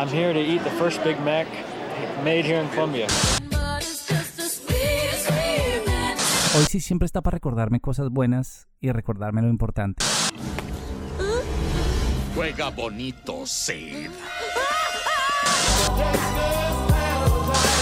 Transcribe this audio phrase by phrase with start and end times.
[0.00, 1.46] I'm here to eat the first Big Mac
[2.24, 3.06] made here in Colombia.
[6.56, 10.02] Hoy sí siempre está para recordarme cosas buenas y recordarme lo importante.
[12.34, 14.08] Juega bonito, Sid.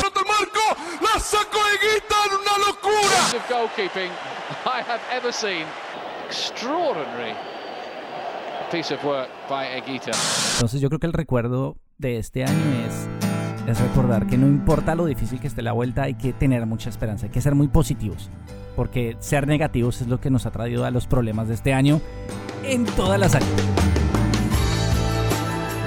[0.03, 0.65] ¡No te marco!
[1.01, 3.19] ¡La saco de guita en una locura!
[3.37, 4.11] Of goalkeeping
[4.67, 5.67] I have ever seen.
[6.27, 7.37] Extraordinary
[8.73, 10.11] piece of work by Egita.
[10.55, 13.09] Entonces yo creo que el recuerdo de este año es,
[13.69, 16.91] es recordar que no importa lo difícil que esté la vuelta, hay que tener mucha
[16.91, 18.31] esperanza, hay que ser muy positivos.
[18.77, 22.01] Porque ser negativos es lo que nos ha traído a los problemas de este año
[22.65, 23.51] en todas las áreas.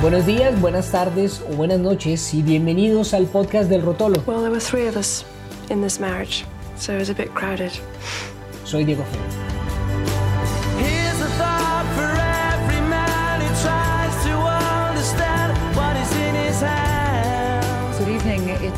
[0.01, 4.21] Buenos días, buenas tardes o buenas noches y bienvenidos al podcast del Rotolo.
[4.25, 5.25] Well, there were three of us
[5.69, 6.43] in this marriage,
[6.75, 7.71] so it was a bit crowded.
[8.65, 9.40] Soy Diego Feo.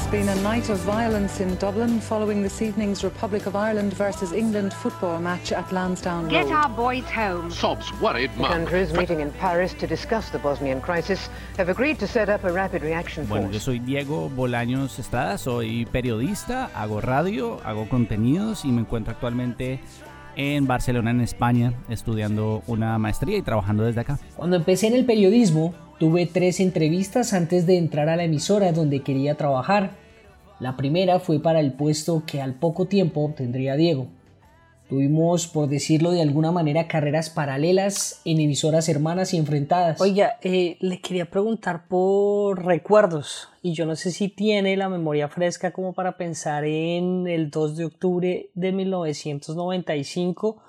[0.03, 4.33] It's been a night of violence in Dublin following this evening's Republic of Ireland versus
[4.33, 6.51] England football match at Lansdowne Get Road.
[6.51, 7.49] our boys home.
[7.49, 8.51] Sob's worried The mum.
[8.51, 12.51] countries meeting in Paris to discuss the Bosnian crisis have agreed to set up a
[12.51, 13.63] rapid reaction Bueno, yo force.
[13.63, 19.79] soy Diego Bolaños Estrada, soy periodista, hago radio, hago contenidos y me encuentro actualmente
[20.35, 24.19] en Barcelona, en España, estudiando una maestría y trabajando desde acá.
[24.35, 29.01] Cuando empecé en el periodismo, tuve tres entrevistas antes de entrar a la emisora donde
[29.01, 29.91] quería trabajar.
[30.59, 34.07] La primera fue para el puesto que al poco tiempo obtendría Diego.
[34.89, 39.99] Tuvimos, por decirlo de alguna manera, carreras paralelas en emisoras hermanas y enfrentadas.
[39.99, 45.29] Oiga, eh, le quería preguntar por recuerdos y yo no sé si tiene la memoria
[45.29, 50.61] fresca como para pensar en el 2 de octubre de 1995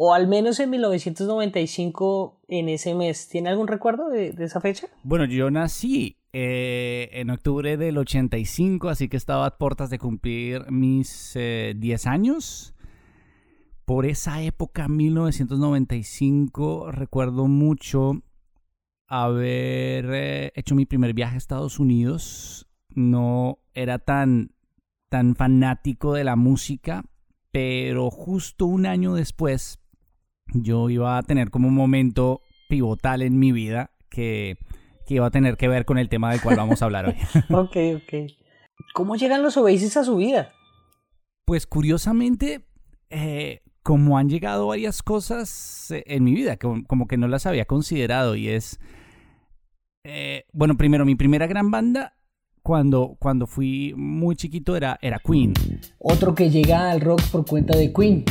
[0.00, 3.28] o al menos en 1995 en ese mes.
[3.28, 4.86] ¿Tiene algún recuerdo de, esa fecha?
[5.02, 10.70] Bueno, yo nací eh, en octubre del 85, así que estaba a puertas de cumplir
[10.70, 12.76] mis eh, 10 años.
[13.84, 18.22] Por esa época, 1995, recuerdo mucho
[19.08, 22.68] haber eh, hecho mi primer viaje a Estados Unidos.
[22.90, 24.52] No era tan,
[25.08, 27.02] tan fanático de la música,
[27.50, 29.80] pero justo un año después
[30.52, 34.58] yo iba a tener como un momento pivotal en mi vida que,
[35.06, 37.14] que iba a tener que ver con el tema del cual vamos a hablar hoy.
[37.50, 38.32] ok, ok.
[38.94, 40.52] ¿Cómo llegan los Oasis a su vida?
[41.44, 42.66] Pues curiosamente,
[43.10, 47.46] eh, como han llegado varias cosas eh, en mi vida, como, como, que no las
[47.46, 48.80] había considerado y es,
[50.04, 52.17] eh, bueno, primero mi primera gran banda
[52.68, 55.54] cuando, cuando fui muy chiquito era, era Queen.
[55.98, 58.24] Otro que llega al rock por cuenta de Queen.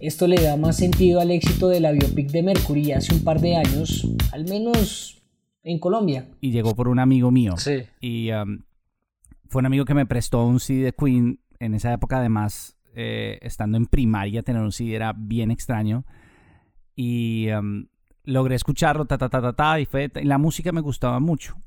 [0.00, 3.42] Esto le da más sentido al éxito de la biopic de Mercury hace un par
[3.42, 5.20] de años, al menos
[5.64, 6.30] en Colombia.
[6.40, 7.58] Y llegó por un amigo mío.
[7.58, 7.82] Sí.
[8.00, 8.62] Y um,
[9.50, 11.38] fue un amigo que me prestó un CD de Queen.
[11.60, 16.06] En esa época, además, eh, estando en primaria, tener un CD era bien extraño.
[16.96, 17.86] Y um,
[18.24, 21.58] logré escucharlo, ta, ta, ta, ta, ta, y, fue, y la música me gustaba mucho.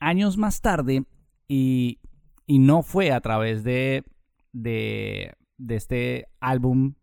[0.00, 1.04] Años más tarde,
[1.48, 2.00] y,
[2.46, 4.04] y no fue a través de,
[4.52, 6.94] de, de este álbum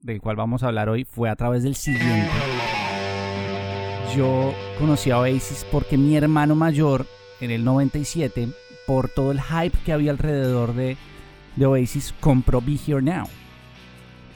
[0.00, 2.30] del cual vamos a hablar hoy, fue a través del siguiente.
[4.16, 7.06] Yo conocí a Oasis porque mi hermano mayor,
[7.40, 8.48] en el 97,
[8.86, 10.96] por todo el hype que había alrededor de,
[11.56, 13.26] de Oasis, compró Be Here Now.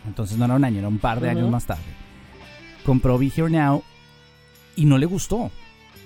[0.06, 1.36] Entonces no era un año, era un par de uh -huh.
[1.36, 1.82] años más tarde.
[2.84, 3.82] Compró Be Here Now
[4.76, 5.50] y no le gustó.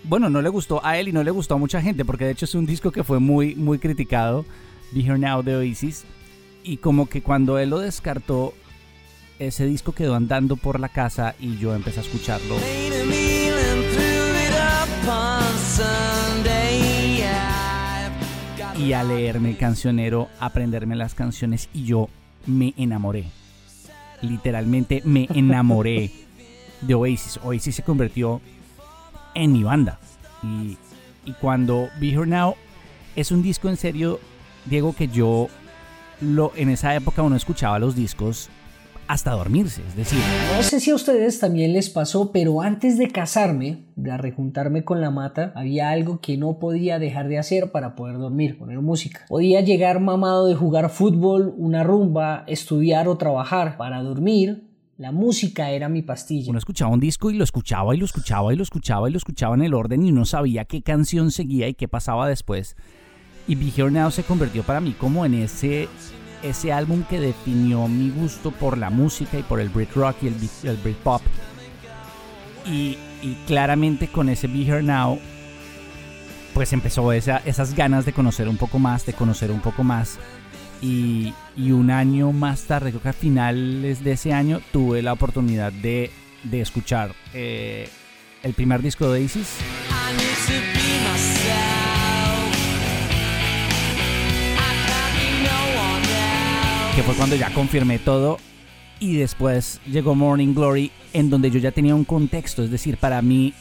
[0.07, 2.33] Bueno, no le gustó a él y no le gustó a mucha gente, porque de
[2.33, 4.45] hecho es un disco que fue muy, muy criticado,
[4.93, 6.05] Be Here Now de Oasis.
[6.63, 8.53] Y como que cuando él lo descartó,
[9.39, 12.55] ese disco quedó andando por la casa y yo empecé a escucharlo.
[18.79, 22.11] Y a leerme el cancionero, aprenderme las canciones y yo
[22.47, 23.25] me enamoré.
[24.21, 26.11] Literalmente me enamoré
[26.83, 27.41] de Oasis.
[27.43, 28.43] Oasis se convirtió
[29.35, 29.99] en mi banda.
[30.43, 30.79] Y,
[31.41, 32.55] cuando Be Here Now
[33.17, 34.21] es un disco en serio,
[34.67, 35.49] Diego, que yo
[36.21, 38.51] lo, en esa época uno escuchaba los discos
[39.09, 39.83] hasta dormirse.
[39.89, 40.19] Es decir,
[40.55, 45.01] no sé si a ustedes también les pasó, pero antes de casarme, de rejuntarme con
[45.01, 49.25] la mata, había algo que no podía dejar de hacer para poder dormir, poner música.
[49.29, 53.77] Podía llegar mamado de jugar fútbol, una rumba, estudiar o trabajar.
[53.77, 56.51] Para dormir, la música era mi pastilla.
[56.51, 59.19] Uno escuchaba un disco y lo escuchaba y lo escuchaba y lo escuchaba y lo
[59.19, 62.77] escuchaba en el orden y no sabía qué canción seguía y qué pasaba después.
[63.49, 65.89] Y Be Here Now se convirtió para mí como en ese,
[66.43, 70.29] ese álbum que definió mi gusto por la música y por el Brit Rock y
[70.29, 71.23] el, Brit Pop.
[72.67, 75.19] Y, y, claramente con ese Be Here Now,
[76.55, 80.19] pues empezó esa, esas ganas de conocer un poco más, de conocer un poco más.
[80.81, 85.13] Y, y, un año más tarde, creo que a finales de ese año, tuve la
[85.13, 86.11] oportunidad de,
[86.43, 87.89] de escuchar eh,
[88.43, 89.57] el primer disco de Oasis.
[96.95, 98.39] Que fue cuando ya confirmé todo.
[99.01, 102.63] Y después llegó Morning Glory, en donde yo ya tenía un contexto.
[102.63, 103.53] Es decir, para mí,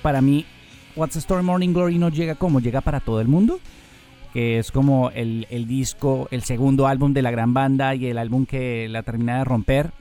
[0.00, 0.46] para mí,
[0.94, 3.60] What's the Story Morning Glory no llega como llega para todo el mundo
[4.36, 8.18] que es como el, el, disco, el segundo álbum de la gran banda y el
[8.18, 9.92] álbum que la termina de romper.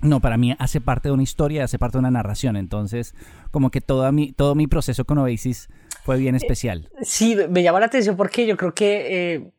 [0.00, 2.54] No, para mí hace parte de una historia, hace parte de una narración.
[2.54, 3.16] Entonces,
[3.50, 5.70] como que todo mi, todo mi proceso con Oasis
[6.04, 6.88] fue bien especial.
[7.02, 9.50] Sí, me llama la atención porque yo creo que eh,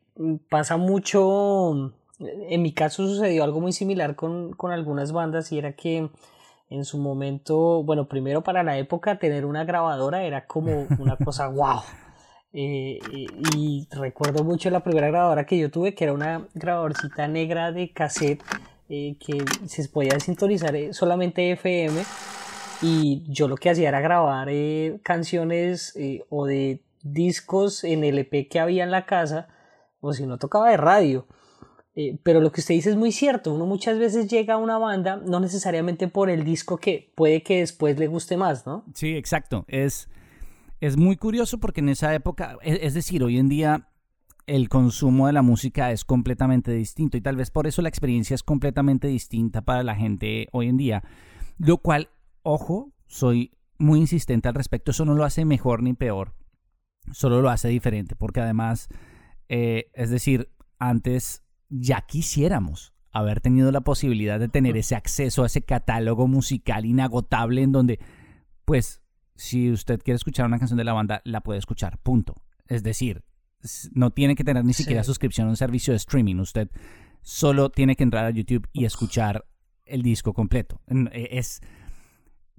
[0.48, 1.92] pasa mucho.
[2.18, 6.08] En mi caso sucedió algo muy similar con, con algunas bandas y era que
[6.70, 11.48] en su momento, bueno, primero para la época tener una grabadora era como una cosa
[11.48, 11.82] wow.
[12.52, 12.98] Eh,
[13.54, 17.92] y recuerdo mucho la primera grabadora que yo tuve, que era una grabadorcita negra de
[17.92, 18.42] cassette
[18.88, 22.02] eh, que se podía sintonizar eh, solamente FM.
[22.82, 24.48] Y yo lo que hacía era grabar
[25.02, 25.94] canciones
[26.28, 29.48] o de discos en LP que había en la casa,
[30.00, 31.26] o si no tocaba de radio.
[32.22, 35.16] pero lo que usted dice es muy cierto, uno muchas veces llega a una banda
[35.16, 38.84] no necesariamente por el disco que puede que después le guste más, ¿no?
[38.92, 39.64] Sí, exacto.
[39.68, 40.10] Es,
[40.80, 43.88] es muy curioso porque en esa época, es, decir, hoy en día
[44.46, 48.34] el consumo de la música es completamente distinto y tal vez por eso la experiencia
[48.34, 51.02] es completamente distinta para la gente hoy en día.
[51.58, 52.10] Lo cual,
[52.42, 56.34] ojo, soy muy insistente al respecto, eso no lo hace mejor ni peor,
[57.12, 58.88] solo lo hace diferente porque además,
[59.48, 65.46] eh, es decir, antes ya quisiéramos haber tenido la posibilidad de tener ese acceso a
[65.46, 67.98] ese catálogo musical inagotable en donde,
[68.64, 69.02] pues,
[69.36, 72.34] si usted quiere escuchar una canción de la banda, la puede escuchar, punto.
[72.66, 73.22] Es decir,
[73.92, 76.36] no tiene que tener ni siquiera suscripción a un servicio de streaming.
[76.36, 76.68] Usted
[77.22, 79.44] solo tiene que entrar a YouTube y escuchar
[79.84, 80.80] el disco completo.
[81.12, 81.60] E, es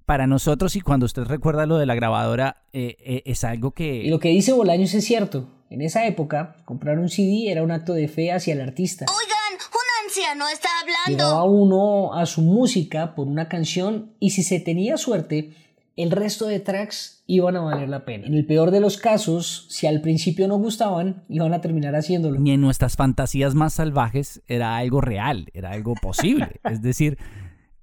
[0.06, 4.03] para nosotros y cuando usted recuerda lo de la grabadora, eh, eh, es algo que...
[4.03, 5.50] Y lo que dice Bolaños es cierto.
[5.69, 9.06] En esa época, comprar un CD era un acto de fe hacia el artista.
[9.09, 11.25] Oigan, un anciano está hablando.
[11.25, 15.51] Llegaba uno a su música por una canción y si se tenía suerte,
[15.97, 18.27] el resto de tracks iban a valer la pena.
[18.27, 22.39] En el peor de los casos, si al principio no gustaban, iban a terminar haciéndolo.
[22.39, 26.61] Ni en nuestras fantasías más salvajes era algo real, era algo posible.
[26.69, 27.17] es decir,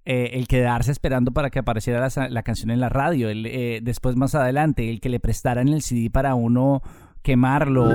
[0.04, 4.14] eh, el quedarse esperando para que apareciera la, canción en la radio, el, eh, después
[4.14, 6.82] más adelante, el que le prestaran el CD para uno
[7.22, 7.88] quemarlo.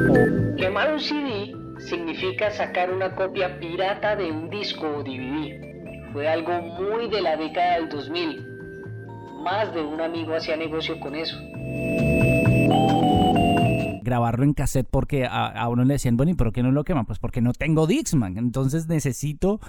[0.57, 1.53] Quemar un CD
[1.87, 6.11] significa sacar una copia pirata de un disco o DVD.
[6.11, 8.48] Fue algo muy de la década del 2000
[9.39, 11.37] más de un amigo hacía negocio con eso.
[14.01, 17.05] Grabarlo en cassette porque a, uno le decían, bueno, ¿y por qué no lo queman?
[17.05, 19.59] Pues porque no tengo Dixman, entonces necesito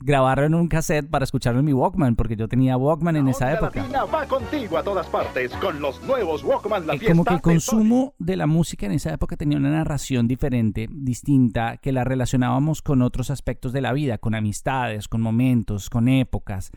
[0.00, 3.52] grabarlo en un cassette para escucharlo en mi Walkman, porque yo tenía Walkman en esa
[3.52, 3.86] época.
[4.12, 8.36] va contigo a todas partes con los nuevos Walkman La Como que el consumo de
[8.36, 13.30] la música en esa época tenía una narración diferente, distinta, que la relacionábamos con otros
[13.30, 16.72] aspectos de la vida, con amistades, con momentos, con épocas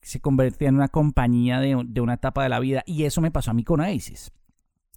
[0.00, 2.82] se convertía en una compañía de, una etapa de la vida.
[2.86, 4.32] Y eso me pasó a mí con Oasis.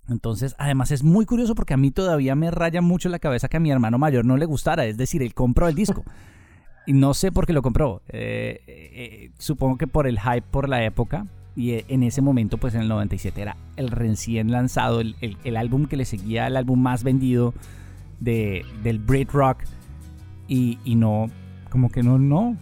[0.09, 3.57] Entonces, además es muy curioso porque a mí todavía me raya mucho la cabeza que
[3.57, 4.85] a mi hermano mayor no le gustara.
[4.85, 6.03] Es decir, él compró el disco.
[6.85, 8.01] y no sé por qué lo compró.
[8.07, 11.27] Eh, eh, supongo que por el hype por la época.
[11.55, 15.87] Y eh, en ese momento, pues en el 97 era el recién lanzado, el, álbum
[15.87, 17.53] que le seguía al álbum más vendido
[18.19, 19.63] de, del Brit Rock.
[20.47, 21.29] Y, y no,
[21.69, 22.55] como que no, no,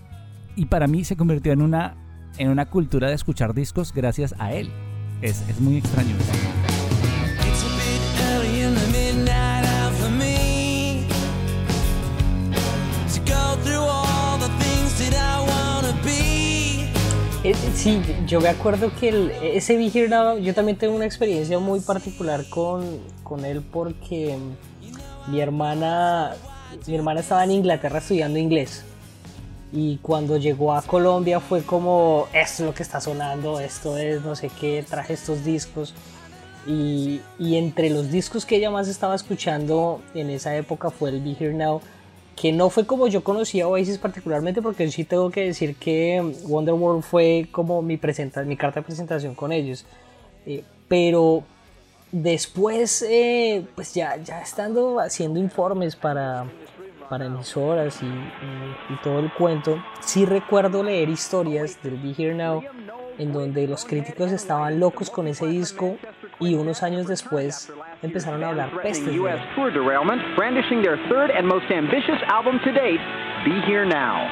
[0.56, 1.96] y para mí se convirtió en una,
[2.38, 4.72] en una cultura de escuchar discos gracias a él.
[5.22, 6.16] Es, es muy extraño.
[17.76, 20.10] Sí, yo me acuerdo que el, ese Vigil
[20.42, 22.84] yo también tengo una experiencia muy particular con,
[23.22, 24.36] con él porque
[25.28, 26.32] mi hermana,
[26.88, 28.84] mi hermana estaba en Inglaterra estudiando inglés
[29.76, 34.22] Y cuando llegó a Colombia fue como, esto es lo que está sonando, esto es
[34.22, 35.94] no sé qué, traje estos discos.
[36.66, 41.22] Y, y entre los discos que ella más estaba escuchando en esa época fue el
[41.22, 41.82] Be Here Now,
[42.38, 47.04] que no fue como yo conocía Oasis particularmente, porque sí tengo que decir que Wonderworld
[47.04, 49.86] fue como mi, presenta mi carta de presentación con ellos.
[50.46, 51.44] Eh, pero
[52.14, 56.46] después, eh, pues ya, ya estando haciendo informes para,
[57.10, 62.36] para emisoras y, y, y, todo el cuento, sí recuerdo leer historias del Be Here
[62.36, 62.64] Now
[63.18, 65.98] en donde los críticos estaban locos con ese disco
[66.40, 67.72] y unos años después
[68.02, 69.40] empezaron a hablar pestes de él.
[69.56, 73.00] tour derailment, brandishing their third and most ambitious album to date,
[73.46, 74.28] Be Here Now.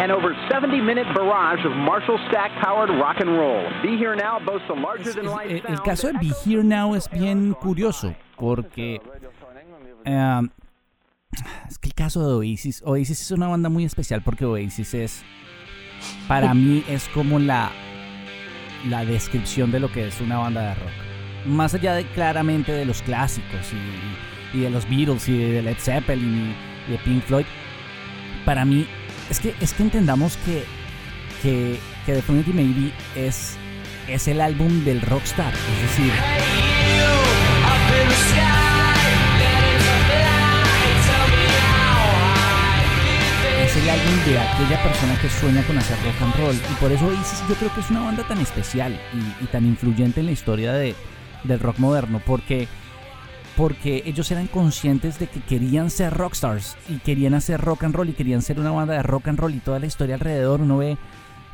[0.00, 3.64] An over 70 minute barrage of Marshall Stack powered rock and roll.
[3.82, 6.94] Be Here Now boasts a larger than life El, el caso de Be Here Now
[6.94, 9.00] es bien curioso porque
[10.04, 10.48] eh,
[11.68, 15.22] es que el caso de Oasis, Oasis es una banda muy especial porque Oasis es
[16.26, 17.72] para mí es como la
[18.86, 20.92] la descripción de lo que es una banda de rock.
[21.46, 23.72] Más allá de claramente de los clásicos
[24.54, 26.54] y, de los Beatles y de Led Zeppelin
[26.86, 27.46] y, de Pink Floyd,
[28.44, 28.86] para mí
[29.30, 30.64] es que, es que entendamos que,
[31.42, 33.56] que, que Definitive Maybe es,
[34.08, 35.52] es el álbum del rockstar.
[35.52, 36.12] Es decir,
[43.78, 46.56] el álbum de aquella persona que sueña con hacer rock and roll.
[46.56, 49.64] Y por eso Oasis yo creo que es una banda tan especial y, y tan
[49.66, 50.96] influyente en la historia de,
[51.44, 52.20] del rock moderno.
[52.26, 52.66] Porque,
[53.56, 58.08] porque ellos eran conscientes de que querían ser rockstars y querían hacer rock and roll
[58.08, 60.60] y querían ser una banda de rock and roll y toda la historia alrededor.
[60.60, 60.98] Uno ve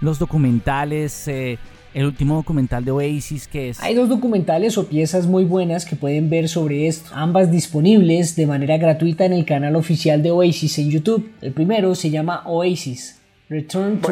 [0.01, 1.29] los documentales.
[1.29, 1.59] Eh,
[1.95, 3.81] el último documental de Oasis que es...
[3.81, 8.47] Hay dos documentales o piezas muy buenas que pueden ver sobre esto, ambas disponibles de
[8.47, 11.31] manera gratuita en el canal oficial de Oasis en YouTube.
[11.41, 14.09] El primero se llama Oasis, Return to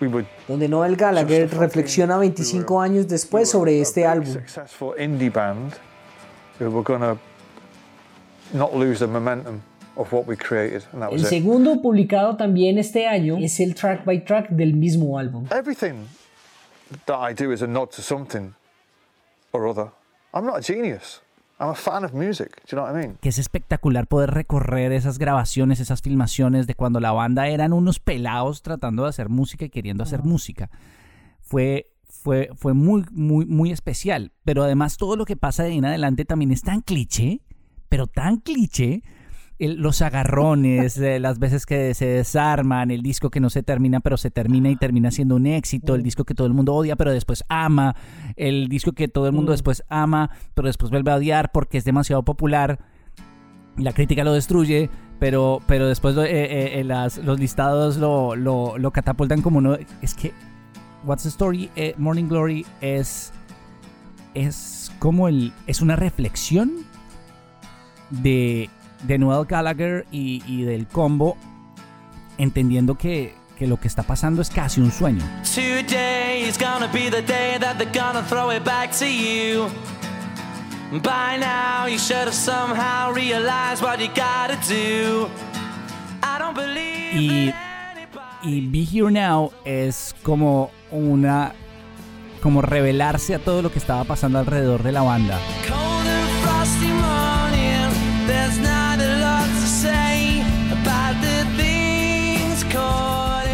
[0.00, 4.36] would, donde Noel Gallagher reflexiona 25 años después sobre este álbum.
[4.98, 5.72] Indie band,
[6.60, 7.16] we were gonna
[8.52, 9.62] not lose the momentum
[9.96, 11.30] of what we created, and that was el it.
[11.30, 15.46] segundo, publicado también este año, es el track by track del mismo álbum.
[15.50, 16.06] Everything
[17.06, 18.54] that I do is a nod to something
[19.52, 19.90] or other.
[20.32, 21.22] I'm not a genius.
[21.58, 22.56] I'm a fan of music.
[22.66, 23.18] Do you know what I mean?
[23.20, 27.98] Que es espectacular poder recorrer esas grabaciones, esas filmaciones de cuando la banda eran unos
[27.98, 30.68] pelados tratando de hacer música y queriendo hacer música.
[31.40, 34.32] Fue fue, fue muy, muy, muy especial.
[34.44, 37.40] Pero además todo lo que pasa de ahí en adelante también es tan cliché,
[37.88, 39.02] pero tan cliché,
[39.58, 44.00] el, los agarrones, eh, las veces que se desarman, el disco que no se termina,
[44.00, 46.96] pero se termina y termina siendo un éxito, el disco que todo el mundo odia,
[46.96, 47.96] pero después ama,
[48.36, 51.84] el disco que todo el mundo después ama, pero después vuelve a odiar porque es
[51.84, 52.78] demasiado popular.
[53.78, 58.90] La crítica lo destruye, pero, pero después eh, eh, las, los listados lo, lo, lo,
[58.90, 59.76] catapultan como uno.
[60.00, 60.32] Es que
[61.04, 63.32] What's the Story, Morning Glory es,
[64.34, 65.52] es como el.
[65.66, 66.72] Es una reflexión
[68.10, 68.70] de
[69.04, 71.36] de Noel Gallagher y, y, del combo,
[72.38, 75.22] entendiendo que, que, lo que está pasando es casi un sueño.
[75.42, 79.68] Today is gonna be the day that they're gonna throw it back to you.
[81.02, 85.28] By now you should have somehow realized what you gotta do.
[86.22, 87.54] I don't believe y,
[88.42, 91.52] y Be Here Now es como una
[92.40, 95.40] como revelarse a todo lo que estaba pasando alrededor de la banda.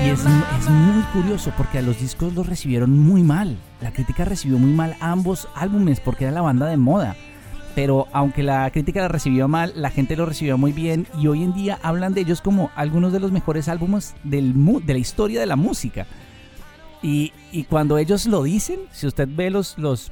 [0.03, 3.57] Y es, es, muy curioso porque a los discos los recibieron muy mal.
[3.81, 7.15] La crítica recibió muy mal ambos álbumes porque era la banda de moda.
[7.77, 11.45] Pero aunque la crítica la recibió mal, la gente lo recibió muy bien y hoy
[11.45, 14.55] en día hablan de ellos como algunos de los mejores álbumes del,
[14.85, 16.07] de la historia de la música.
[17.01, 20.11] Y, y cuando ellos lo dicen, si usted ve los, los,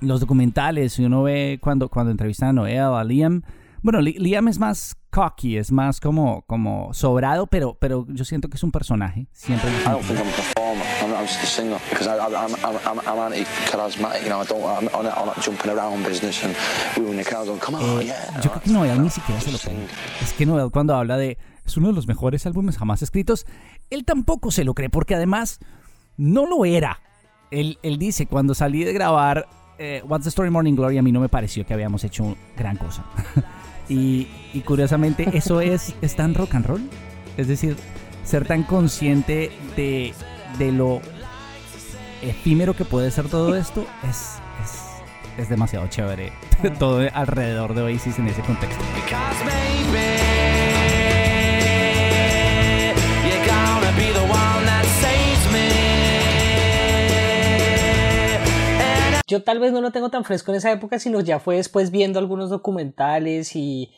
[0.00, 3.42] los documentales, si uno ve cuando, cuando entrevistan a Noel, a Liam,
[3.80, 8.56] bueno, Liam es más cocky, es más como, como sobrado, pero, pero yo siento que
[8.56, 9.28] es un personaje.
[9.32, 10.86] Siempre I don't think I'm a performer.
[11.02, 12.52] I'm, I'm just a singer because I, I, I'm,
[12.84, 14.24] I'm, I'm anti-charismatic.
[14.24, 14.64] You know, I don't.
[14.64, 16.56] I'm, I'm, not, I'm not jumping around business and
[16.96, 18.40] wooing the crowd going, come on, eh, yeah.
[18.42, 19.86] Yo creo que Noel ni siquiera se lo cree.
[20.20, 23.46] Es que Noel cuando habla de es uno de los mejores álbumes jamás escritos,
[23.90, 25.60] él tampoco se lo cree porque además
[26.16, 27.00] no lo era.
[27.52, 29.46] Él, él dice cuando salí de grabar
[29.78, 32.76] eh, What's the Story Morning Glory a mí no me pareció que habíamos hecho gran
[32.76, 33.04] cosa.
[33.88, 34.26] Y,
[34.64, 36.90] curiosamente eso es, es tan rock and roll.
[37.36, 37.76] Es decir,
[38.24, 40.14] ser tan consciente de,
[40.58, 41.00] de lo
[42.22, 46.32] efímero que puede ser todo esto es, es, es demasiado chévere.
[46.78, 48.82] todo alrededor de Oasis en ese contexto.
[59.34, 61.90] Yo tal vez no lo tengo tan fresco en esa época, sino ya fue después
[61.90, 63.90] viendo algunos documentales y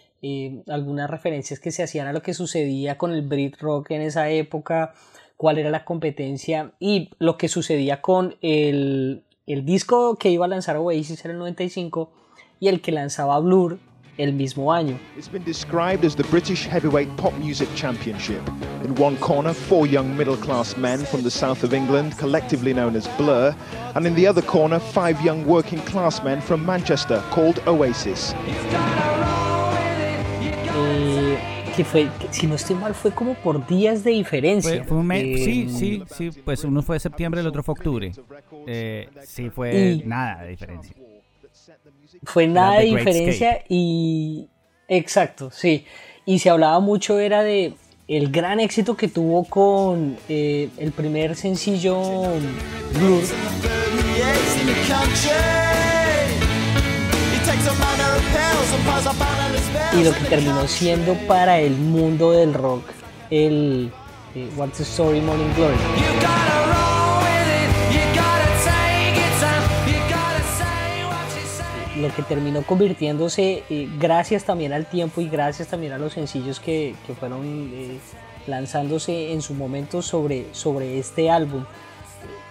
[0.69, 4.31] algunas referencias que se hacían a lo que sucedía con el Brit Rock en esa
[4.31, 4.95] época,
[5.37, 10.49] cuál era la competencia y lo que sucedía con el, el disco que iba a
[10.49, 12.11] lanzar Oasis en el 95
[12.61, 13.79] y el que lanzaba Blur
[14.19, 14.99] el mismo año.
[15.17, 18.41] It's been described as the British Heavyweight Pop Music Championship.
[18.85, 23.07] In one corner, four young middle-class men from the south of England, collectively known as
[23.19, 23.55] Blur,
[23.95, 28.35] and in the other corner, five young working-class men from Manchester, called Oasis.
[30.79, 31.39] Eh,
[31.75, 34.79] que fue, que, si no estoy mal, fue como por días de diferencia.
[34.79, 37.73] Fue, fue un mes, Eh, sí, sí, sí, pues uno fue septiembre, el otro fue
[37.73, 38.13] octubre.
[38.67, 40.95] Eh, sí, fue Y- nada de diferencia.
[42.23, 44.49] Fue nada de diferencia y
[44.89, 45.85] exacto, sí.
[46.25, 47.75] Y se hablaba mucho era de
[48.09, 52.01] el gran éxito que tuvo con eh, el primer sencillo
[52.95, 53.23] Blur
[59.99, 62.85] y lo que terminó siendo para el mundo del rock
[63.31, 63.91] el
[64.35, 66.16] eh, What's the Story Morning Glory.
[71.97, 76.61] Lo que terminó convirtiéndose, eh, gracias también al tiempo y gracias también a los sencillos
[76.61, 77.99] que, que fueron eh,
[78.47, 81.65] lanzándose en su momento sobre, sobre este álbum.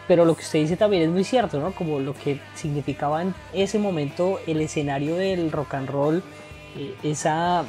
[0.07, 1.71] Pero lo que usted dice también es muy cierto, ¿no?
[1.71, 6.23] Como lo que significaba en ese momento el escenario del rock and roll,
[6.77, 7.63] eh, esa,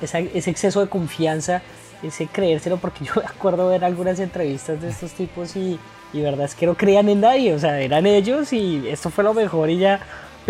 [0.00, 1.62] esa- ese exceso de confianza,
[2.02, 5.78] ese creérselo, porque yo me acuerdo ver algunas entrevistas de estos tipos y,
[6.12, 9.24] y verdad es que no creían en nadie, o sea, eran ellos y esto fue
[9.24, 10.00] lo mejor y ya.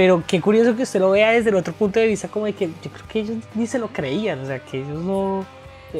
[0.00, 2.54] Pero qué curioso que usted lo vea desde el otro punto de vista, como de
[2.54, 5.44] que yo creo que ellos ni se lo creían, o sea, que ellos no.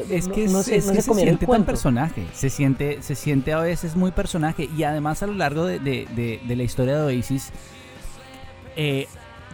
[0.09, 3.53] Es que, no se, es no que se siente tan personaje, se siente, se siente
[3.53, 6.97] a veces muy personaje y además a lo largo de, de- de- de la historia
[6.97, 7.51] de Oasis,
[8.75, 9.05] eh,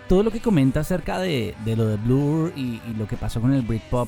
[0.07, 3.41] todo lo que comenta acerca de, de lo de Blur y, y lo que pasó
[3.41, 4.07] con el Britpop,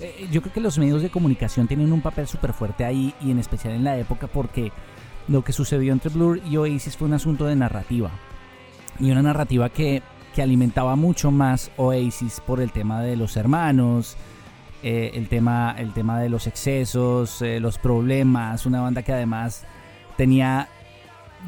[0.00, 3.30] eh, yo creo que los medios de comunicación tienen un papel súper fuerte ahí y
[3.30, 4.72] en especial en la época porque
[5.28, 8.10] lo que sucedió entre Blur y Oasis fue un asunto de narrativa
[9.02, 10.00] y una narrativa que,
[10.32, 14.16] que alimentaba mucho más Oasis por el tema de los hermanos,
[14.84, 19.64] eh, el, tema, el tema de los excesos, eh, los problemas, una banda que además
[20.16, 20.68] tenía,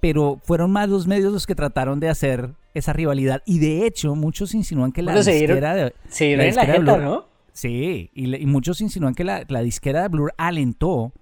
[0.00, 3.42] Pero fueron más los medios los que trataron de hacer esa rivalidad.
[3.46, 6.54] Y de hecho, muchos insinúan que la Bueno, se dieron- disquera de, se dieron en
[6.54, 7.28] la disquera de Blur- ¿no?
[7.52, 11.12] Sí, y, le- y muchos insinúan que la, la disquera de Blur alentó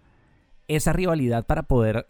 [0.68, 2.08] esa rivalidad para poder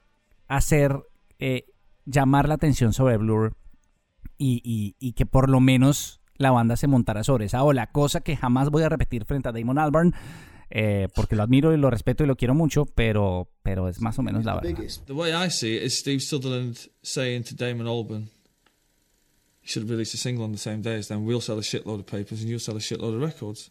[0.48, 0.96] hacer,
[1.38, 1.66] eh,
[2.06, 3.54] llamar la atención sobre Blur
[4.38, 8.20] y, y- y que por lo menos la banda se montara sobre esa ola, cosa
[8.20, 10.14] que jamás voy a repetir frente a Damon Albarn,
[10.70, 14.18] eh, porque lo admiro y lo respeto y lo quiero mucho, pero, pero es más
[14.18, 14.76] o menos la verdad.
[15.06, 18.28] The way I see it is Steve Sutherland saying to Damon Albarn,
[19.62, 21.24] you should have released a single on the same day as them.
[21.24, 23.70] We'll sell a shitload of papers and you'll sell a shitload of records.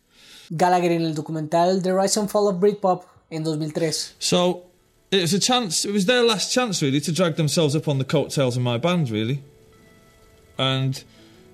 [0.50, 4.16] Gallagher en el documental The Rise and Fall of Britpop en 2003.
[4.20, 4.64] So
[5.12, 7.98] it was a chance, it was their last chance really to drag themselves up on
[7.98, 9.44] the coattails of my band really.
[10.58, 11.04] And,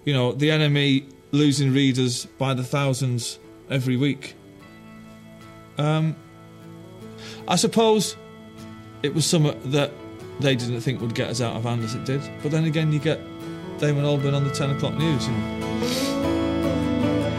[0.05, 4.35] you know, the enemy losing readers by the thousands every week.
[5.77, 6.15] Um,
[7.47, 8.15] I suppose
[9.03, 9.91] it was something that
[10.39, 12.21] they didn't think would get us out of hand as it did.
[12.41, 13.19] But then again, you get
[13.79, 15.61] Damon Albarn on the 10 o'clock news, you know.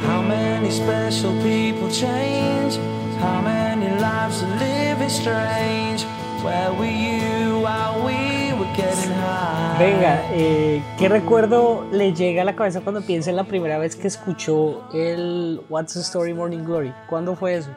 [0.06, 2.76] How many special people change?
[3.18, 6.02] How many lives are living strange?
[6.42, 9.76] Where were you while we were getting high?
[9.78, 13.94] Venga, eh, ¿qué recuerdo le llega a la cabeza cuando piensa en la primera vez
[13.96, 16.92] que escuchó el What's the Story Morning Glory?
[17.08, 17.70] ¿Cuándo fue eso?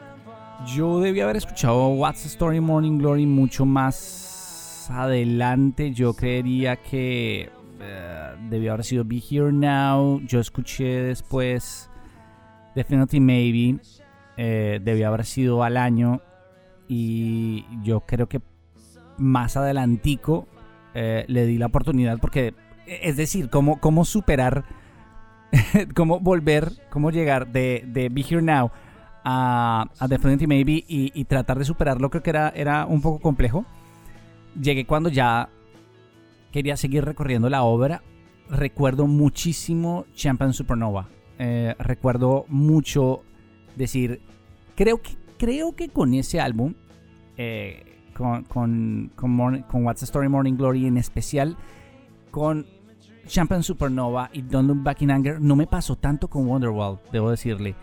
[0.66, 5.92] Yo debí haber escuchado What's the Story Morning Glory mucho más adelante.
[5.92, 7.50] Yo creería que
[7.80, 10.20] eh, debió haber sido Be Here Now.
[10.26, 11.88] Yo escuché después
[12.74, 13.78] Definitely Maybe.
[14.36, 16.20] eh, debió haber sido al año.
[16.88, 18.40] Y yo creo que
[19.18, 20.48] más adelantico
[20.94, 22.54] eh, le di la oportunidad porque,
[22.86, 24.64] es decir, cómo, cómo superar,
[25.94, 28.72] cómo volver, cómo llegar de, de Be Here Now
[29.28, 33.18] a, a Definitely Maybe y, y tratar de superarlo creo que era, era un poco
[33.18, 33.66] complejo.
[34.60, 35.48] Llegué cuando ya
[36.52, 38.02] quería seguir recorriendo la obra.
[38.48, 41.08] Recuerdo muchísimo Champion Supernova.
[41.40, 43.22] Eh, recuerdo mucho
[43.74, 44.20] decir,
[44.76, 46.74] creo que, creo que con ese álbum,
[47.36, 47.82] eh,
[48.14, 51.56] con, con, con, Morning- con What's the Story Morning Glory en especial,
[52.30, 52.64] con
[53.26, 57.30] Champion Supernova y Don't Look Back in Anger, no me pasó tanto con Wonderwall, debo
[57.30, 57.74] decirle.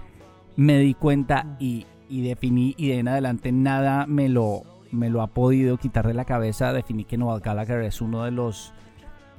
[0.56, 5.28] Me di cuenta y, definí, y de en adelante nada me lo, me lo ha
[5.28, 6.74] podido quitar de la cabeza.
[6.74, 8.74] Definí que Noel Gallagher es uno de los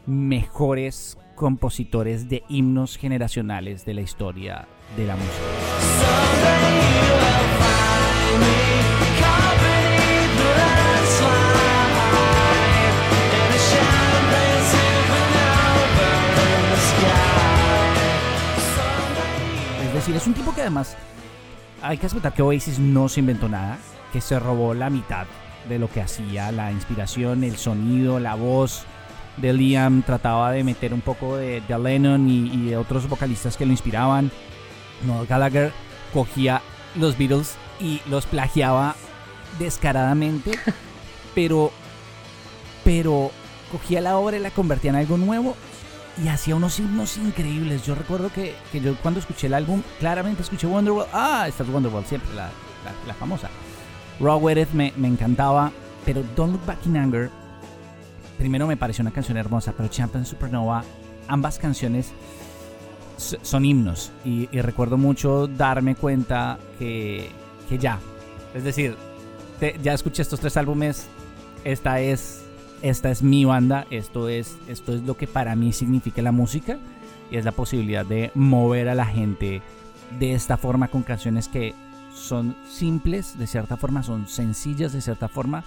[0.07, 5.35] mejores compositores de himnos generacionales de la historia de la música.
[20.65, 20.97] Además
[21.83, 23.79] hay que aceptar que Oasis no se inventó nada,
[24.13, 25.27] que se robó la mitad
[25.69, 28.85] de lo que hacía, la inspiración, el sonido, la voz
[29.37, 33.57] de Liam, trataba de meter un poco de, de Lennon y, y de otros vocalistas
[33.57, 34.31] que lo inspiraban.
[35.07, 35.73] Noel Gallagher
[36.13, 36.63] cogía
[36.95, 38.95] los Beatles y los plagiaba
[39.59, 40.53] descaradamente,
[41.35, 41.71] pero,
[42.85, 43.31] pero
[43.71, 45.57] cogía la obra y la convertía en algo nuevo
[46.23, 47.85] y hacía unos himnos increíbles.
[47.85, 51.07] Yo recuerdo que, que yo cuando escuché el álbum, claramente escuché Wonderwall.
[51.13, 52.51] Ah, esta es Wonderwall, siempre la,
[53.07, 53.49] la- famosa.
[54.21, 55.73] Raw It me, me encantaba,
[56.05, 57.31] pero Don't Look Back in Anger,
[58.39, 60.85] primero me pareció una canción hermosa, pero Champion Supernova,
[61.27, 62.13] ambas canciones
[63.17, 64.13] son himnos.
[64.25, 67.29] Y, recuerdo mucho darme cuenta que,
[67.69, 67.99] que ya,
[68.55, 68.97] es decir,
[69.83, 71.07] ya escuché estos tres álbumes,
[71.65, 72.44] esta es
[72.85, 76.77] esta es mi banda, esto es, esto es lo que para mí significa la música
[77.31, 79.63] y es la posibilidad de mover a la gente
[80.19, 81.75] de esta forma con canciones que
[82.15, 85.65] son simples, de cierta forma, son sencillas de cierta forma,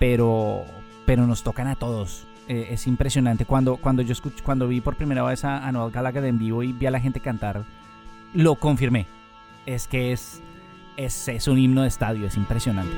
[0.00, 0.64] pero,
[1.06, 2.26] pero nos tocan a todos.
[2.48, 3.46] Eh, es impresionante.
[3.46, 6.64] Cuando, cuando yo escucho, cuando vi por primera vez a, a Noel Gallagher en vivo
[6.64, 7.62] y vi a la gente cantar,
[8.34, 9.06] lo confirmé.
[9.64, 10.42] Es que es,
[10.96, 12.96] es, es un himno de estadio, es impresionante.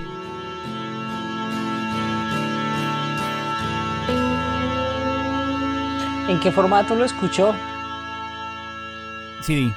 [6.28, 7.54] ¿En qué formato lo escuchó?
[9.42, 9.70] CD.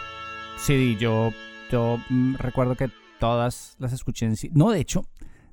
[0.58, 1.32] CD, yo,
[1.70, 4.54] yo mm, recuerdo que todas las escuché en CD.
[4.56, 5.06] No, de hecho,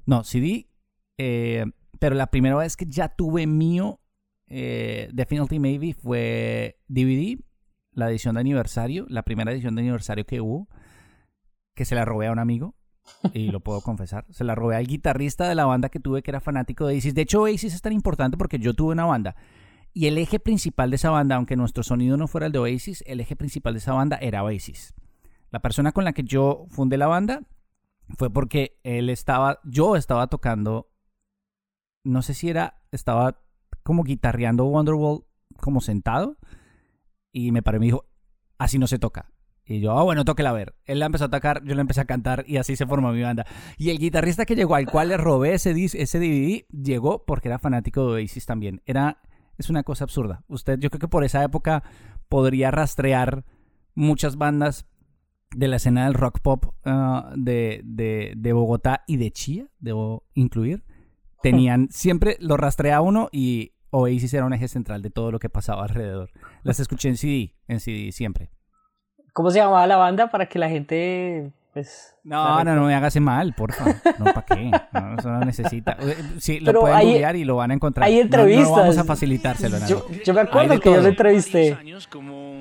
[0.07, 0.68] no, CD.
[1.18, 1.64] eh,
[1.98, 4.00] pero la primera vez que ya tuve mío,
[4.48, 7.38] eh, Definitely Maybe, fue DVD,
[7.92, 10.68] la edición de aniversario, la primera edición de aniversario que hubo,
[11.74, 12.76] que se la robé a un amigo.
[13.33, 14.26] Y lo puedo confesar.
[14.30, 17.14] Se la robé al guitarrista de la banda que tuve que era fanático de Oasis.
[17.14, 19.35] De hecho, Oasis es tan importante porque yo tuve una banda.
[19.94, 23.02] Y el eje principal de esa banda, aunque nuestro sonido no fuera el de Oasis,
[23.07, 24.92] el eje principal de esa banda era Oasis.
[25.50, 27.42] La persona con la que yo fundé la banda
[28.18, 30.90] fue porque él estaba, yo estaba tocando,
[32.02, 33.40] no sé si era, estaba
[33.85, 35.24] como guitarreando Wonderwall
[35.61, 36.38] como sentado
[37.30, 38.07] y me paró y me dijo,
[38.59, 39.30] así no se toca.
[39.66, 40.74] Y yo, ah, bueno, tóquela a ver.
[40.85, 43.22] Él la empezó a tocar, yo la empecé a cantar y así se formó mi
[43.22, 43.46] banda.
[43.78, 47.59] Y el guitarrista que llegó, al cual le robé ese, ese DVD, llegó porque era
[47.59, 48.83] fanático de Oasis también.
[48.85, 49.22] Era,
[49.58, 50.44] es una cosa absurda.
[50.48, 51.82] Usted, yo creo que por esa época
[52.28, 53.44] podría rastrear
[53.94, 54.86] muchas bandas
[55.54, 60.24] de la escena del rock pop ah, de, de, de Bogotá y de Chía, debo
[60.34, 60.84] incluir.
[61.42, 65.48] Tenían, siempre lo rastrea uno y Oasis era un eje central de todo lo que
[65.48, 66.30] pasaba alrededor.
[66.62, 68.50] Las escuché en CD, en CD siempre.
[69.32, 73.16] ¿Cómo se llamaba la banda para que la gente Pues, No, no, no me hagas
[73.20, 73.84] mal, porfa.
[74.18, 74.70] No, ¿para qué?
[74.92, 75.96] No, eso no necesita.
[76.00, 78.06] Eh, Sí, lo Pero pueden hay- googlear y lo van a encontrar.
[78.06, 78.68] hay No- entrevistas.
[78.70, 79.78] No, vamos a facilitárselo.
[79.88, 81.02] Yo, yo me acuerdo que yo todo.
[81.02, 81.76] lo entrevisté.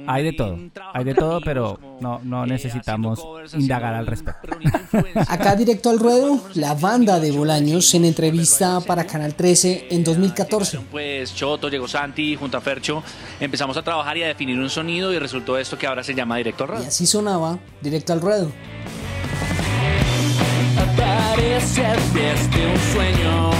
[0.08, 0.58] Hay de todo.
[0.94, 3.24] Hay de todo, pero no, no necesitamos
[3.54, 4.50] indagar al respecto.
[5.30, 10.80] Acá directo al ruedo, la banda de Bolaños en entrevista para Canal 13 en 2014.
[10.92, 13.02] Pues Choto, llegó Santi junto a Fercho,
[13.40, 16.36] empezamos a trabajar y a definir un sonido y resultó esto que ahora se llama
[16.38, 16.88] Directo al Y Radio.
[16.88, 18.52] así sonaba directo al ruedo.
[21.54, 21.84] Parece
[22.16, 23.52] desde un sueño,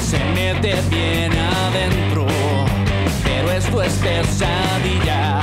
[0.00, 2.26] se mete bien adentro,
[3.24, 5.40] pero esto es pesadilla,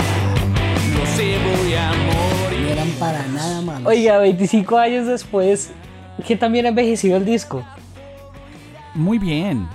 [0.98, 2.62] lo sé, voy a morir.
[2.62, 3.88] No eran para nada malos.
[3.88, 5.72] Oiga, 25 años después,
[6.26, 7.62] que también ha envejecido el disco.
[8.94, 9.68] Muy bien.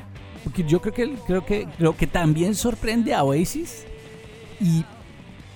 [0.43, 3.85] Porque yo creo que, creo que lo que también sorprende a Oasis
[4.59, 4.87] y,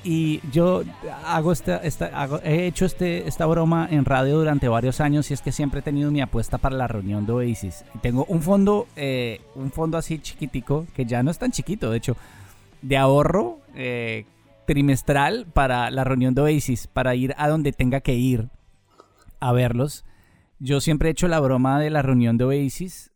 [0.04, 0.82] y yo
[1.24, 5.34] hago esta, esta- hago- he hecho este, esta broma en radio durante varios años y
[5.34, 7.84] es que siempre he tenido mi apuesta para la reunión de Oasis.
[8.02, 11.96] Tengo un fondo, eh, un fondo así chiquitico, que ya no es tan chiquito, de
[11.98, 12.16] hecho,
[12.82, 14.26] de ahorro eh,
[14.66, 18.48] trimestral para la reunión de Oasis, para ir a donde tenga que ir
[19.40, 20.04] a verlos.
[20.58, 23.12] Yo siempre he hecho la broma de la reunión de Oasis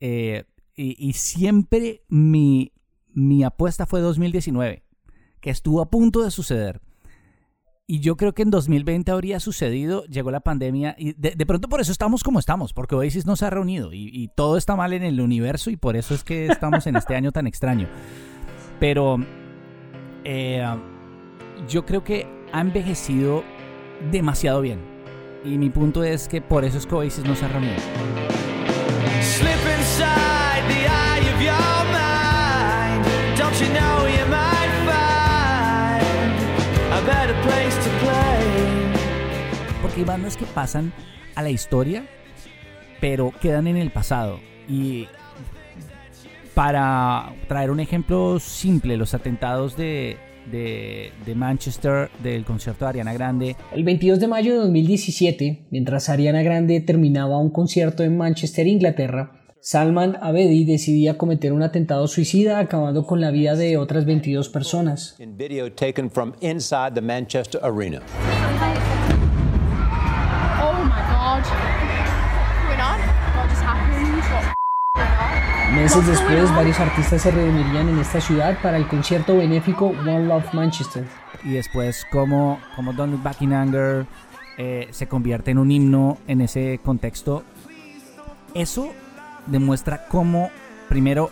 [0.00, 0.44] eh,
[0.76, 2.72] y, y siempre mi,
[3.14, 4.82] mi apuesta fue 2019,
[5.42, 6.80] que estuvo a punto de suceder.
[7.86, 11.80] Y yo creo que en 2020 habría sucedido, llegó la pandemia y de, pronto por
[11.80, 14.94] eso estamos como estamos, porque Oasis no se ha reunido y, y todo está mal
[14.94, 17.88] en el universo y por eso es que estamos en este año tan extraño.
[18.80, 19.18] Pero
[20.24, 20.64] eh,
[21.68, 23.42] yo creo que ha envejecido
[24.10, 24.80] demasiado bien.
[25.44, 28.41] Y mi punto es que por eso es que Oasis no se ha reunido.
[39.92, 40.90] Porque hay bandas que pasan
[41.34, 42.06] a la historia,
[42.98, 44.40] pero quedan en el pasado.
[44.66, 45.06] Y
[46.54, 50.16] para traer un ejemplo simple, los atentados de,
[50.50, 53.54] de, de Manchester del concierto de Ariana Grande.
[53.70, 59.42] El 22 de mayo de 2017, mientras Ariana Grande terminaba un concierto en Manchester, Inglaterra,
[59.60, 65.16] Salman Abedi decidía cometer un atentado suicida acabando con la vida de otras 22 personas.
[65.18, 68.00] in video taken from inside the Manchester Arena.
[75.74, 80.52] Meses después, varios artistas se reunirían en esta ciudad para el concierto benéfico One Love
[80.52, 81.06] Manchester.
[81.42, 84.06] Y después como, como Don't Look Back in Anger
[84.58, 87.42] eh, se convierte en un himno en ese contexto.
[88.54, 88.90] Eso
[89.46, 90.50] demuestra cómo,
[90.90, 91.30] primero,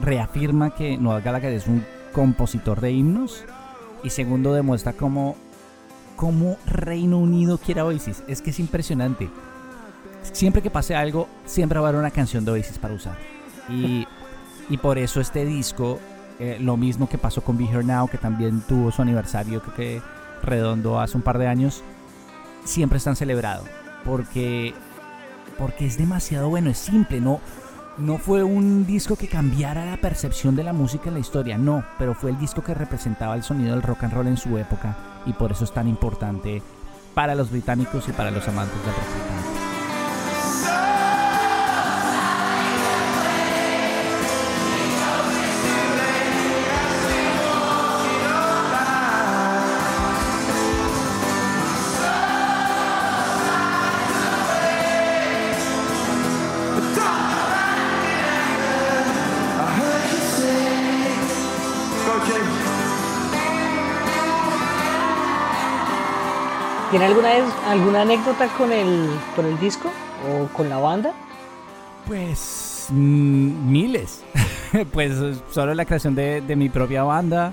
[0.00, 3.44] reafirma que Noel Gallagher es un compositor de himnos.
[4.02, 5.36] Y segundo, demuestra cómo,
[6.16, 8.22] cómo Reino Unido quiere Oasis.
[8.28, 9.30] Es que es impresionante.
[10.32, 13.18] Siempre que pase algo, siempre va a haber una canción de Oasis para usar.
[13.68, 14.06] Y,
[14.68, 15.98] y por eso este disco,
[16.38, 19.74] eh, lo mismo que pasó con Be Here Now, que también tuvo su aniversario, creo
[19.74, 20.02] que
[20.42, 21.82] redondo hace un par de años,
[22.64, 23.64] siempre están celebrado.
[24.04, 24.74] Porque,
[25.58, 27.40] porque es demasiado bueno, es simple, no,
[27.98, 31.84] no fue un disco que cambiara la percepción de la música en la historia, no,
[31.98, 34.96] pero fue el disco que representaba el sonido del rock and roll en su época
[35.26, 36.62] y por eso es tan importante
[37.14, 39.63] para los británicos y para los amantes del rock británico.
[66.90, 69.90] ¿Tiene alguna, vez- alguna anécdota con el, con el disco
[70.30, 71.12] o con la banda?
[72.06, 74.22] Pues mm, miles.
[74.92, 75.12] pues
[75.50, 77.52] solo la creación de, mi propia banda.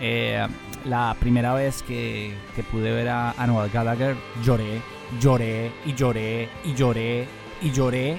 [0.00, 0.44] Eh,
[0.84, 4.82] la primera vez que, que pude ver a, a Noel Gallagher, lloré,
[5.20, 7.28] lloré y lloré y lloré
[7.60, 8.16] y lloré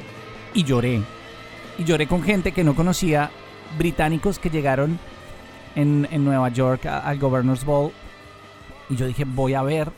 [0.54, 1.02] y lloré.
[1.78, 3.32] Y lloré con gente que no conocía,
[3.78, 4.98] británicos que llegaron
[5.76, 7.92] en, Nueva York al Governor's Ball.
[8.90, 9.92] Y yo dije, voy a ver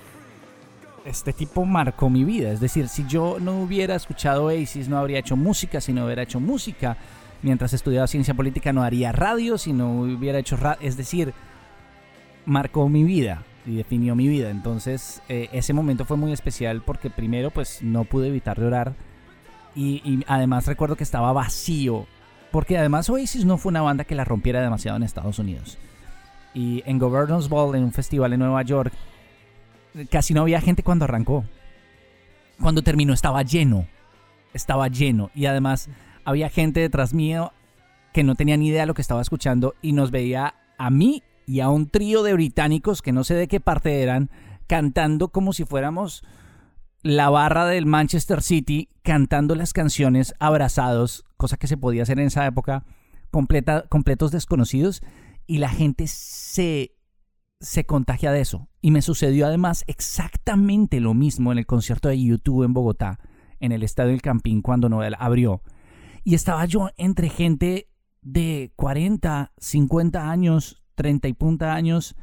[1.05, 2.51] este tipo marcó mi vida.
[2.51, 5.79] Es decir, si yo no hubiera escuchado Oasis, no habría hecho música.
[5.79, 6.97] Si no hubiera hecho música
[7.41, 9.57] mientras estudiaba ciencia política, no haría radio.
[9.57, 11.33] Si no hubiera hecho radio, es decir,
[12.45, 14.49] marcó mi vida y definió mi vida.
[14.49, 18.93] Entonces, eh, ese momento fue muy especial porque primero, pues no pude evitar llorar.
[19.77, 22.07] Y además recuerdo que estaba vacío.
[22.55, 25.77] Porque además Oasis no fue una banda que la rompiera demasiado en Estados Unidos.
[26.53, 28.93] Y en Governor's Ball, en un festival en Nueva York,
[30.09, 31.43] casi no había gente cuando arrancó.
[32.61, 33.87] cuando terminó estaba lleno.
[34.53, 35.31] Estaba lleno.
[35.35, 35.89] Y además
[36.23, 37.51] había gente detrás mío
[38.13, 41.23] que no tenía ni idea de lo que estaba escuchando y nos veía a mí
[41.45, 44.29] y a un trío de británicos que no sé de qué parte eran,
[44.65, 46.23] cantando como si fuéramos
[47.03, 52.27] la barra del Manchester City, cantando las canciones abrazados, cosa que se podía hacer en
[52.27, 52.85] esa época,
[53.31, 55.01] completa, completos desconocidos,
[55.47, 56.95] y la gente se,
[57.59, 58.67] se contagia de eso.
[58.81, 63.19] Y me sucedió además exactamente lo mismo en el concierto de YouTube en Bogotá,
[63.59, 65.61] en el Estadio del Campín, cuando Noel abrió.
[66.23, 67.89] Y estaba yo entre gente
[68.21, 72.15] de 40, 50 años, 30 y punta años,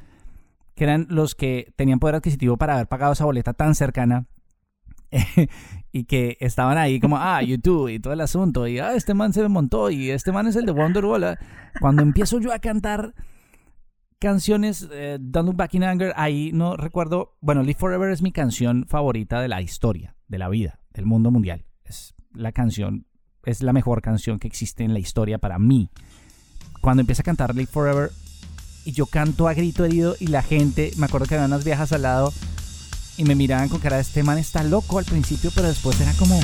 [0.74, 4.26] que eran los que tenían poder adquisitivo para haber pagado esa boleta tan cercana
[5.92, 9.34] y que estaban ahí como, ah, YouTube y todo el asunto, y ah, este man
[9.34, 11.24] se me montó, y este man es el de Wonderwall.
[11.24, 11.38] Ah".
[11.80, 13.14] Cuando empiezo yo a cantar
[14.18, 18.32] canciones, eh, Don't Look Back in Anger, ahí no recuerdo, bueno, Live Forever es mi
[18.32, 21.66] canción favorita de la historia, de la vida, del mundo mundial.
[21.84, 23.06] Es la canción,
[23.44, 25.90] es la mejor canción que existe en la historia para mí.
[26.80, 28.10] Cuando empiezo a cantar Live Forever,
[28.84, 31.92] y yo canto a grito herido, y la gente, me acuerdo que había unas viejas
[31.92, 32.32] al lado,
[33.16, 36.12] y me miraban con cara de este man está loco al principio, pero después era
[36.14, 36.40] como...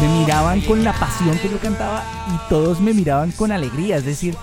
[0.00, 4.04] Me miraban con la pasión que yo cantaba y todos me miraban con alegría, es
[4.04, 4.36] decir,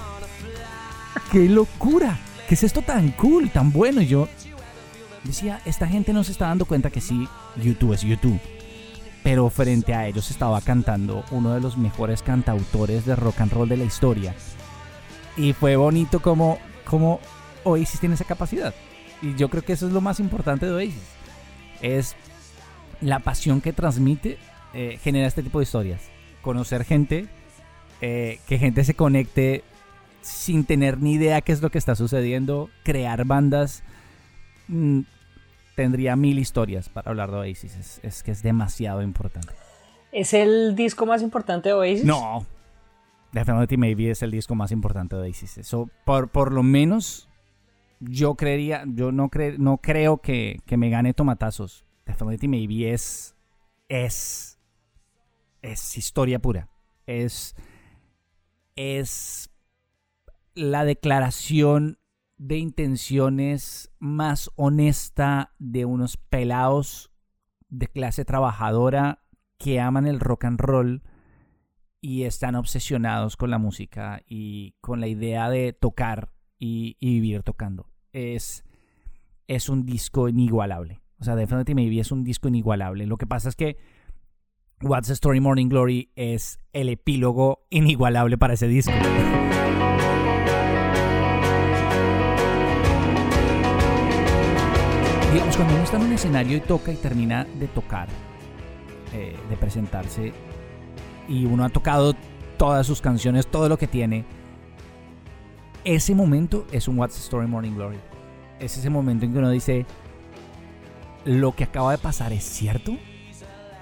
[1.32, 4.02] qué locura, ¿qué es esto tan cool, tan bueno?
[4.02, 4.28] Y yo
[5.24, 8.40] decía, esta gente no se está dando cuenta que sí, YouTube es YouTube.
[9.24, 13.70] Pero frente a ellos estaba cantando uno de los mejores cantautores de rock and roll
[13.70, 14.36] de la historia.
[15.38, 17.22] Y fue bonito como, como
[17.64, 18.74] Oasis tiene esa capacidad.
[19.22, 21.04] Y yo creo que eso es lo más importante de Oasis.
[21.82, 22.16] Es
[23.02, 24.38] la pasión que transmite,
[24.74, 26.02] eh, genera este tipo de historias.
[26.42, 27.28] Conocer gente,
[28.02, 29.64] eh, que gente se conecte
[30.22, 33.84] sin tener ni idea qué es lo que está sucediendo, crear bandas.
[34.68, 35.02] Mm,
[35.76, 37.76] tendría mil historias para hablar de Oasis.
[37.76, 39.54] Es, es, que es demasiado importante.
[40.12, 42.06] ¿Es el disco más importante de Oasis?
[42.06, 42.46] No.
[43.32, 45.58] Definitely Maybe es el disco más importante de Oasis.
[45.58, 47.28] Eso, por, por lo menos,
[48.10, 51.86] yo creería, yo no, no creo que, me gane tomatazos.
[52.06, 53.36] Definitely Maybe es,
[53.88, 54.60] es,
[55.62, 56.70] es historia pura.
[57.06, 57.56] Es,
[58.76, 59.50] es
[60.54, 62.00] la declaración
[62.38, 67.12] de intenciones más honesta de unos pelados
[67.70, 69.24] de clase trabajadora
[69.58, 71.04] que aman el rock and roll
[72.02, 77.93] y están obsesionados con la música y con la idea de tocar y vivir tocando
[78.14, 78.64] es,
[79.48, 81.02] es un disco inigualable.
[81.20, 83.06] O sea, Definitely Maybe es un disco inigualable.
[83.06, 83.78] Lo que pasa es que
[84.82, 88.92] What's the Story Morning Glory es el epílogo inigualable para ese disco.
[95.34, 98.08] Digamos, cuando uno está en un escenario y toca y termina de tocar,
[99.14, 100.34] eh, de presentarse,
[101.28, 102.14] y uno ha tocado
[102.58, 104.26] todas sus canciones, todo lo que tiene,
[105.86, 107.98] ese momento es un What's the Story Morning Glory.
[108.60, 109.86] Es ese momento en que uno dice,
[111.26, 112.96] lo que acaba de pasar es cierto.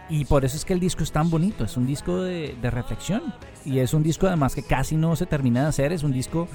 [0.09, 1.63] Y por eso es que el disco es tan bonito.
[1.63, 3.33] Es un disco de, reflexión.
[3.63, 5.93] Y es un disco además que casi no se termina de hacer.
[5.93, 6.47] Es un disco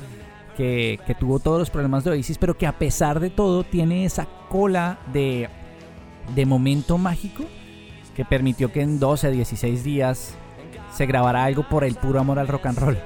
[0.56, 4.26] que, tuvo todos los problemas de Oasis, pero que a pesar de todo tiene esa
[4.48, 5.48] cola de,
[6.34, 7.44] de momento mágico
[8.14, 10.34] que permitió que en 12, 16 días
[10.92, 12.98] se grabara algo por el puro amor al rock and roll.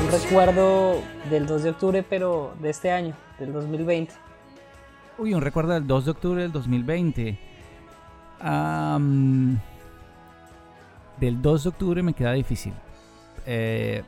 [0.00, 4.14] Un recuerdo del 2 de octubre, pero de este año, del 2020.
[5.18, 7.38] Uy, un recuerdo del 2 de octubre del 2020.
[11.20, 12.72] del 2 de octubre me queda difícil.
[13.44, 14.02] Eh,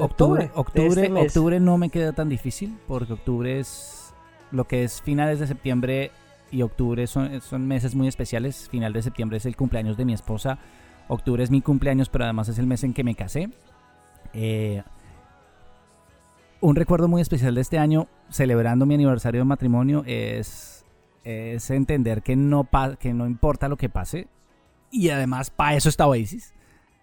[0.00, 4.12] octubre, octubre, este octubre no me queda tan difícil porque octubre es
[4.50, 6.10] lo que es finales de septiembre
[6.54, 8.68] y octubre son, meses muy especiales.
[8.68, 10.58] Final de septiembre es el cumpleaños de mi esposa.
[11.08, 13.50] Octubre es mi cumpleaños, pero además es el mes en que me casé.
[14.32, 14.84] Eh,
[16.60, 20.84] un recuerdo muy especial de este año, celebrando mi aniversario de matrimonio, es,
[21.24, 22.68] es entender que no,
[23.00, 24.28] que no importa lo que pase.
[24.92, 26.54] Y además, para eso está Oasis.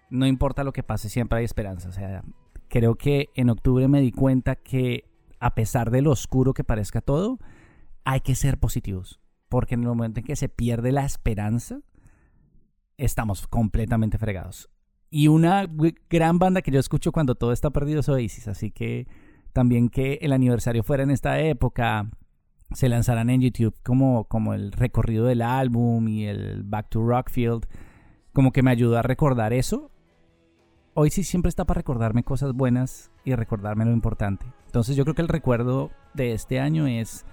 [0.08, 1.90] No importa lo que pase, siempre hay esperanza.
[1.90, 2.24] O sea,
[2.68, 5.04] creo que en octubre me di cuenta que
[5.40, 7.38] a pesar de lo oscuro que parezca todo,
[8.04, 9.21] hay que ser positivos.
[9.52, 11.82] Porque en el momento en que se pierde la esperanza,
[12.96, 14.70] estamos completamente fregados.
[15.10, 15.68] Y una
[16.08, 18.48] gran banda que yo escucho cuando todo está perdido es Oasis.
[18.48, 19.06] Así que
[19.52, 22.08] también que el aniversario fuera en esta época,
[22.72, 27.66] se lanzarán en YouTube como, como el recorrido del álbum y el Back to Rockfield.
[28.32, 29.90] como que me ayudó a recordar eso.
[30.94, 34.46] Hoy sí siempre está para recordarme cosas buenas y recordarme lo importante.
[34.64, 37.26] Entonces yo creo que el recuerdo de este año es,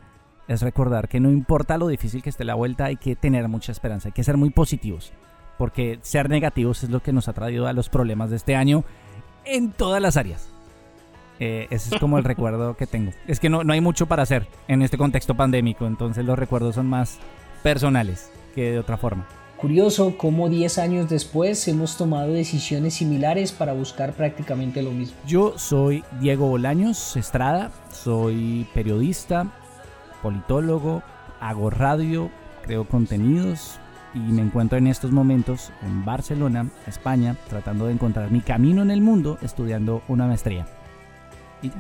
[0.50, 3.72] es recordar que no importa lo difícil que esté la vuelta, hay que tener mucha
[3.72, 5.14] esperanza, hay que ser muy positivos.
[5.60, 8.84] Porque ser negativos es lo que nos ha traído a los problemas de este año
[9.46, 10.50] en todas las áreas.
[11.40, 13.12] Eh, ese es como el recuerdo que tengo.
[13.28, 16.76] Es que no, no hay mucho para hacer en este contexto pandémico, entonces los recuerdos
[16.76, 17.20] son más
[17.62, 19.28] personales que de otra forma.
[19.58, 25.18] Curioso cómo 10 años después hemos tomado decisiones similares para buscar prácticamente lo mismo.
[25.28, 29.52] Yo soy Diego Bolaños Estrada, soy periodista,
[30.22, 31.04] politólogo,
[31.40, 32.30] hago radio,
[32.64, 33.80] creo contenidos
[34.14, 38.92] y me encuentro en estos momentos en Barcelona, España, tratando de encontrar mi camino en
[38.92, 40.66] el mundo estudiando una maestría.
[41.62, 41.76] Y ya.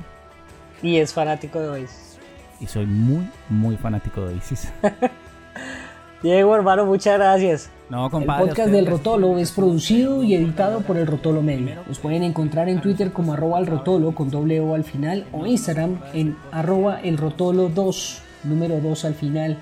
[0.81, 2.19] Y es fanático de Oasis.
[2.59, 4.71] Y soy muy, muy fanático de Oasis.
[6.23, 7.69] Diego, hermano, muchas gracias.
[7.89, 8.43] No, compadre.
[8.43, 11.75] El podcast del Rotolo es producido y editado por el Rotolo Medio.
[11.87, 15.45] Los pueden encontrar en Twitter como arroba el Rotolo con doble O al final o
[15.45, 19.57] Instagram en arroba el Rotolo 2, número 2 al final.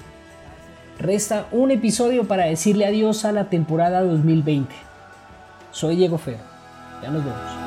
[0.99, 4.73] Resta un episodio para decirle adiós a la temporada 2020.
[5.71, 6.39] Soy Diego Feo.
[7.03, 7.66] Ya nos vemos.